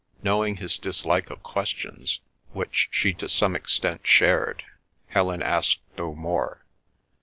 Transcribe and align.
Knowing 0.23 0.55
his 0.55 0.79
dislike 0.79 1.29
of 1.29 1.43
questions, 1.43 2.21
which 2.53 2.87
she 2.89 3.13
to 3.13 3.29
some 3.29 3.55
extent 3.55 4.01
shared, 4.07 4.63
Helen 5.09 5.43
asked 5.43 5.81
no 5.95 6.15
more. 6.15 6.65